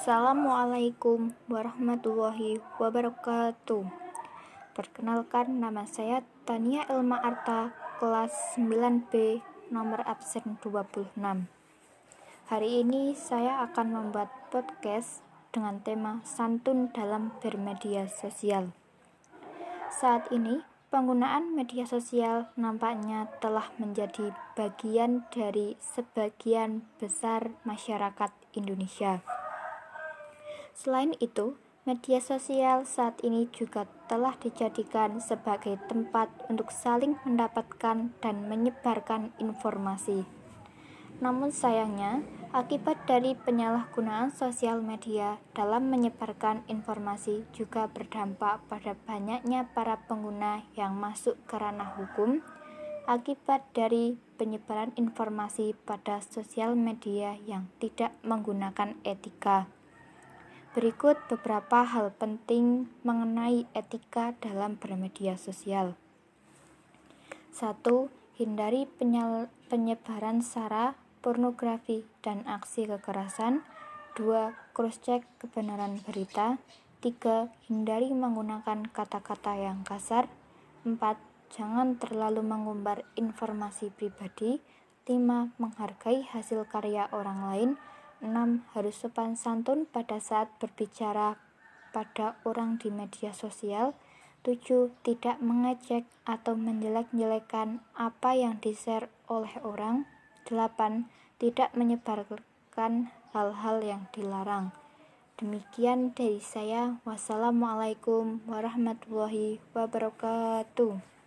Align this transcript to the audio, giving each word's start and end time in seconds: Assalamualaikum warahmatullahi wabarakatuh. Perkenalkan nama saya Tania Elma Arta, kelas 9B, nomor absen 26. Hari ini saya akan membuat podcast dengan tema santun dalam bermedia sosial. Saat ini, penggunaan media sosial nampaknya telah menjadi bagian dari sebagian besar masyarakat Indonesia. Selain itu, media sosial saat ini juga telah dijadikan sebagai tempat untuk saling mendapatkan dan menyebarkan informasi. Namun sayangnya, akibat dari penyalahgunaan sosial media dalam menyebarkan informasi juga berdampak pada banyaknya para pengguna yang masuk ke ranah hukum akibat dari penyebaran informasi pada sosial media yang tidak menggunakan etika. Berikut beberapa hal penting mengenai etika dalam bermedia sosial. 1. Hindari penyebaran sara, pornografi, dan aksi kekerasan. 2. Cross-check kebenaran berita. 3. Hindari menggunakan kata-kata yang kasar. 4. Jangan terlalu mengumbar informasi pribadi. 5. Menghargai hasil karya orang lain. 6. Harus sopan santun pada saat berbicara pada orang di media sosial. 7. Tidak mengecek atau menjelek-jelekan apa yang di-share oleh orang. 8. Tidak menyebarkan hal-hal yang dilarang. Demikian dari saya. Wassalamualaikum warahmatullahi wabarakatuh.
Assalamualaikum 0.00 1.36
warahmatullahi 1.52 2.56
wabarakatuh. 2.80 3.84
Perkenalkan 4.72 5.60
nama 5.60 5.84
saya 5.84 6.24
Tania 6.48 6.88
Elma 6.88 7.20
Arta, 7.20 7.76
kelas 8.00 8.56
9B, 8.56 9.44
nomor 9.68 10.00
absen 10.08 10.56
26. 10.64 11.20
Hari 12.48 12.70
ini 12.80 13.12
saya 13.12 13.60
akan 13.68 13.92
membuat 13.92 14.32
podcast 14.48 15.20
dengan 15.52 15.84
tema 15.84 16.24
santun 16.24 16.88
dalam 16.96 17.36
bermedia 17.44 18.08
sosial. 18.08 18.72
Saat 19.92 20.32
ini, 20.32 20.64
penggunaan 20.88 21.52
media 21.52 21.84
sosial 21.84 22.48
nampaknya 22.56 23.28
telah 23.44 23.68
menjadi 23.76 24.32
bagian 24.56 25.28
dari 25.28 25.76
sebagian 25.76 26.88
besar 26.96 27.52
masyarakat 27.68 28.32
Indonesia. 28.56 29.20
Selain 30.80 31.12
itu, 31.20 31.60
media 31.84 32.24
sosial 32.24 32.88
saat 32.88 33.20
ini 33.20 33.52
juga 33.52 33.84
telah 34.08 34.32
dijadikan 34.40 35.20
sebagai 35.20 35.76
tempat 35.92 36.32
untuk 36.48 36.72
saling 36.72 37.20
mendapatkan 37.28 38.08
dan 38.24 38.36
menyebarkan 38.48 39.28
informasi. 39.36 40.24
Namun 41.20 41.52
sayangnya, 41.52 42.24
akibat 42.56 43.04
dari 43.04 43.36
penyalahgunaan 43.36 44.32
sosial 44.32 44.80
media 44.80 45.36
dalam 45.52 45.92
menyebarkan 45.92 46.64
informasi 46.64 47.44
juga 47.52 47.84
berdampak 47.84 48.64
pada 48.72 48.96
banyaknya 49.04 49.68
para 49.76 50.00
pengguna 50.08 50.64
yang 50.80 50.96
masuk 50.96 51.36
ke 51.44 51.60
ranah 51.60 51.92
hukum 52.00 52.40
akibat 53.04 53.68
dari 53.76 54.16
penyebaran 54.40 54.96
informasi 54.96 55.76
pada 55.84 56.24
sosial 56.24 56.72
media 56.72 57.36
yang 57.44 57.68
tidak 57.84 58.16
menggunakan 58.24 58.96
etika. 59.04 59.68
Berikut 60.70 61.18
beberapa 61.26 61.82
hal 61.82 62.14
penting 62.14 62.86
mengenai 63.02 63.66
etika 63.74 64.38
dalam 64.38 64.78
bermedia 64.78 65.34
sosial. 65.34 65.98
1. 67.58 67.82
Hindari 68.38 68.86
penyebaran 69.66 70.46
sara, 70.46 70.94
pornografi, 71.26 72.06
dan 72.22 72.46
aksi 72.46 72.86
kekerasan. 72.86 73.66
2. 74.14 74.54
Cross-check 74.70 75.26
kebenaran 75.42 75.98
berita. 76.06 76.62
3. 77.02 77.50
Hindari 77.66 78.14
menggunakan 78.14 78.86
kata-kata 78.94 79.58
yang 79.58 79.82
kasar. 79.82 80.30
4. 80.86 80.96
Jangan 81.50 81.98
terlalu 81.98 82.46
mengumbar 82.46 83.02
informasi 83.18 83.90
pribadi. 83.90 84.62
5. 85.02 85.50
Menghargai 85.58 86.22
hasil 86.30 86.62
karya 86.70 87.10
orang 87.10 87.42
lain. 87.50 87.70
6. 88.20 88.64
Harus 88.76 88.96
sopan 88.96 89.36
santun 89.36 89.88
pada 89.88 90.20
saat 90.20 90.52
berbicara 90.60 91.40
pada 91.90 92.38
orang 92.46 92.78
di 92.78 92.88
media 92.88 93.34
sosial. 93.34 93.98
7. 94.40 94.88
Tidak 95.04 95.44
mengecek 95.44 96.08
atau 96.24 96.56
menjelek-jelekan 96.56 97.84
apa 97.92 98.30
yang 98.32 98.56
di-share 98.56 99.12
oleh 99.28 99.52
orang. 99.60 100.08
8. 100.48 101.10
Tidak 101.36 101.76
menyebarkan 101.76 103.12
hal-hal 103.36 103.76
yang 103.84 104.08
dilarang. 104.16 104.72
Demikian 105.36 106.12
dari 106.16 106.40
saya. 106.40 107.00
Wassalamualaikum 107.04 108.44
warahmatullahi 108.48 109.60
wabarakatuh. 109.76 111.19